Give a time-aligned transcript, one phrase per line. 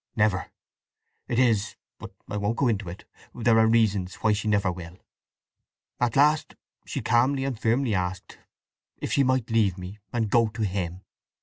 [0.15, 0.49] "Never!
[1.27, 4.97] It is—but I won't go into it—there are reasons why she never will.
[5.99, 6.55] At last
[6.87, 8.39] she calmly and firmly asked
[8.97, 11.01] if she might leave me and go to him.